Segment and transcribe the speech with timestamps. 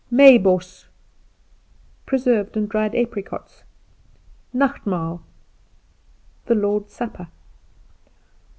[0.11, 0.87] Meiboss
[2.07, 3.61] Preserved and dried apricots.
[4.51, 5.21] Nachtmaal
[6.47, 7.27] The Lord's Supper.